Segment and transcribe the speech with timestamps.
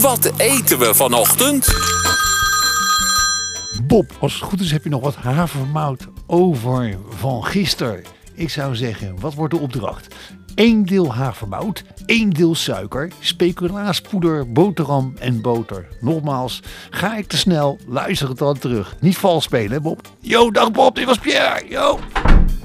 [0.00, 1.68] Wat eten we vanochtend?
[3.86, 8.02] Bob, als het goed is heb je nog wat havermout over van gisteren.
[8.34, 10.14] Ik zou zeggen, wat wordt de opdracht?
[10.54, 15.86] 1 deel havermout, 1 deel suiker, speculaaspoeder, boterham en boter.
[16.00, 18.96] Nogmaals, ga ik te snel, luister het dan terug.
[19.00, 20.00] Niet vals spelen, hè Bob?
[20.20, 21.68] Yo, dag Bob, dit was Pierre.
[21.68, 21.98] Yo.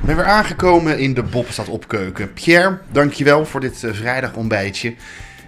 [0.00, 2.32] Ik ben weer aangekomen in de Bob staat opkeuken.
[2.32, 4.94] Pierre, dankjewel voor dit uh, vrijdagontbijtje.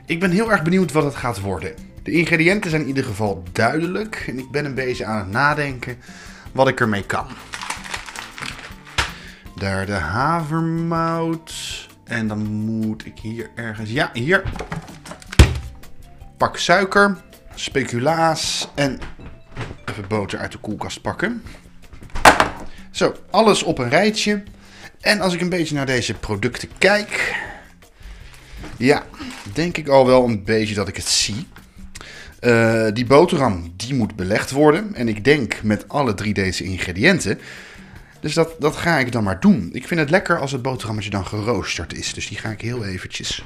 [0.07, 1.75] Ik ben heel erg benieuwd wat het gaat worden.
[2.02, 5.96] De ingrediënten zijn in ieder geval duidelijk en ik ben een beetje aan het nadenken
[6.52, 7.27] wat ik ermee kan.
[9.56, 11.52] Daar de havermout.
[12.05, 13.91] En dan moet ik hier ergens.
[13.91, 14.43] Ja, hier.
[16.37, 17.16] Pak suiker,
[17.55, 18.98] speculaas en
[19.84, 21.43] even boter uit de koelkast pakken.
[22.91, 24.43] Zo, alles op een rijtje.
[25.01, 27.43] En als ik een beetje naar deze producten kijk.
[28.77, 29.02] Ja,
[29.52, 31.46] denk ik al wel een beetje dat ik het zie.
[32.41, 34.95] Uh, die boterham, die moet belegd worden.
[34.95, 37.38] En ik denk met alle drie deze ingrediënten.
[38.21, 39.68] Dus dat, dat ga ik dan maar doen.
[39.73, 42.15] Ik vind het lekker als het boterhammetje dan geroosterd is.
[42.15, 43.45] Dus die ga ik heel eventjes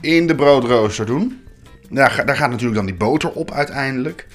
[0.00, 1.44] in de broodrooster doen.
[1.90, 4.26] Daar, daar gaat natuurlijk dan die boter op uiteindelijk.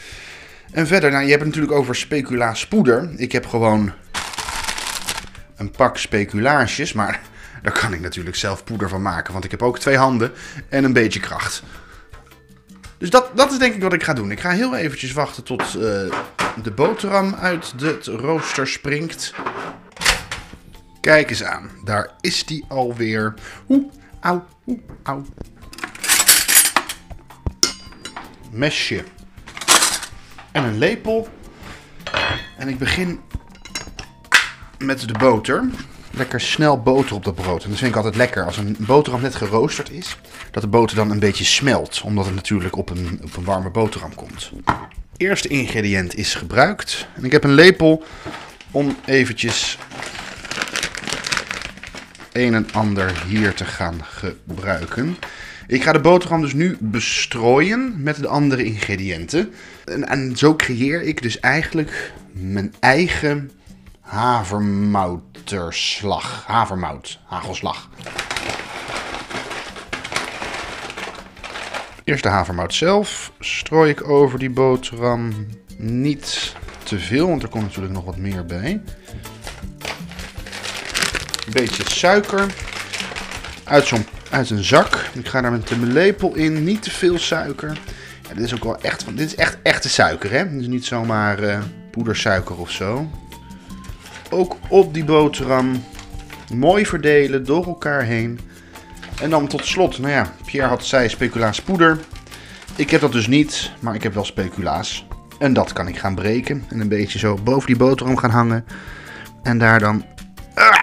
[0.71, 3.09] En verder, nou, je hebt het natuurlijk over speculaaspoeder.
[3.15, 3.93] Ik heb gewoon
[5.55, 7.21] een pak speculaasjes, maar
[7.65, 9.33] daar kan ik natuurlijk zelf poeder van maken.
[9.33, 10.31] Want ik heb ook twee handen
[10.69, 11.63] en een beetje kracht.
[12.97, 14.31] Dus dat, dat is denk ik wat ik ga doen.
[14.31, 15.81] Ik ga heel eventjes wachten tot uh,
[16.63, 19.33] de boterham uit de rooster springt.
[21.01, 21.69] Kijk eens aan.
[21.83, 23.33] Daar is die alweer.
[23.69, 25.25] Oeh, au, oeh, au.
[28.51, 29.03] Mesje.
[30.51, 31.27] En een lepel.
[32.57, 33.19] En ik begin
[34.77, 35.69] met de boter
[36.17, 37.63] lekker snel boter op dat brood.
[37.63, 38.45] En dat vind ik altijd lekker.
[38.45, 40.17] Als een boterham net geroosterd is,
[40.51, 42.01] dat de boter dan een beetje smelt.
[42.01, 44.51] Omdat het natuurlijk op een, op een warme boterham komt.
[45.17, 47.07] Eerste ingrediënt is gebruikt.
[47.15, 48.03] En ik heb een lepel
[48.71, 49.77] om eventjes
[52.31, 55.17] een en ander hier te gaan gebruiken.
[55.67, 59.53] Ik ga de boterham dus nu bestrooien met de andere ingrediënten.
[59.85, 63.51] En, en zo creëer ik dus eigenlijk mijn eigen
[65.51, 66.43] havermouterslag.
[66.45, 67.89] Havermout, hagelslag.
[72.03, 75.47] Eerst de havermout zelf strooi ik over die boterham.
[75.77, 78.81] Niet te veel, want er komt natuurlijk nog wat meer bij.
[81.45, 82.45] Een beetje suiker.
[83.63, 85.09] Uit, zo'n, uit een zak.
[85.13, 86.63] Ik ga daar met de lepel in.
[86.63, 87.77] Niet te veel suiker.
[88.27, 90.49] Ja, dit is ook wel echt, dit is echt echte suiker, hè?
[90.49, 91.59] Dit is niet zomaar uh,
[91.91, 93.09] poedersuiker of zo
[94.29, 95.83] ook op die boterham.
[96.53, 98.39] Mooi verdelen door elkaar heen.
[99.21, 101.99] En dan tot slot, nou ja, Pierre had zei speculaas poeder.
[102.75, 105.05] Ik heb dat dus niet, maar ik heb wel speculaas.
[105.39, 108.65] En dat kan ik gaan breken en een beetje zo boven die boterham gaan hangen.
[109.43, 110.05] En daar dan
[110.57, 110.79] uh,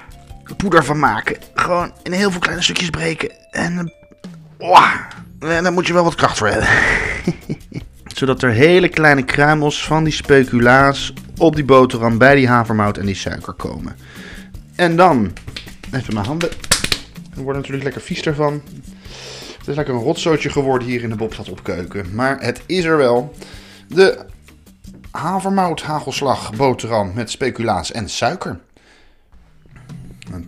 [0.57, 1.37] poeder van maken.
[1.55, 3.31] Gewoon in heel veel kleine stukjes breken.
[3.51, 3.93] En,
[5.39, 6.69] en daar moet je wel wat kracht voor hebben.
[8.17, 13.07] Zodat er hele kleine kruimels van die speculaas op die boterham bij die havermout en
[13.07, 13.97] die suiker komen.
[14.75, 15.33] En dan,
[15.93, 16.51] even mijn handen.
[17.37, 18.63] Er wordt natuurlijk lekker vies ervan.
[19.59, 22.15] Het is lekker een rotzootje geworden hier in de Bobstad op keuken.
[22.15, 23.35] Maar het is er wel.
[23.89, 24.25] De
[25.11, 28.61] havermout hagelslag boterham met speculaas en suiker.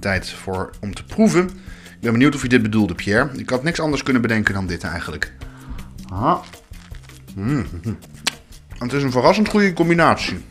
[0.01, 1.45] Tijd voor om te proeven.
[1.85, 3.31] Ik ben benieuwd of je dit bedoelde, Pierre.
[3.37, 5.33] Ik had niks anders kunnen bedenken dan dit eigenlijk.
[6.13, 6.41] Aha.
[7.35, 7.67] Mm.
[8.79, 10.45] Het is een verrassend goede combinatie.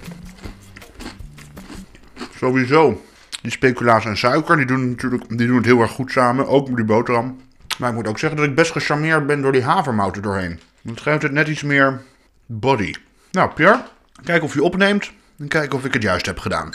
[2.43, 3.01] Sowieso.
[3.41, 6.47] Die speculaas en suiker, die doen, natuurlijk, die doen het heel erg goed samen.
[6.47, 7.41] Ook met die boterham.
[7.77, 10.59] Maar ik moet ook zeggen dat ik best gecharmeerd ben door die havermout er doorheen.
[10.87, 12.01] Het geeft het net iets meer
[12.45, 12.93] body.
[13.31, 13.83] Nou, Pierre,
[14.23, 15.11] kijk of je opneemt.
[15.37, 16.69] En kijk of ik het juist heb gedaan.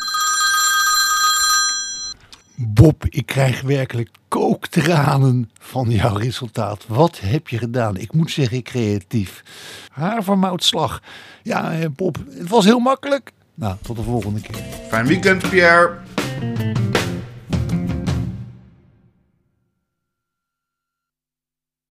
[2.54, 6.84] Bob, ik krijg werkelijk kooktranen van jouw resultaat.
[6.86, 7.96] Wat heb je gedaan?
[7.96, 9.42] Ik moet zeggen, creatief.
[9.92, 11.02] Havermoutslag.
[11.42, 13.32] Ja, eh, Bob, het was heel makkelijk.
[13.58, 14.56] Nou, tot de volgende keer.
[14.88, 15.90] Fijn weekend, Pierre.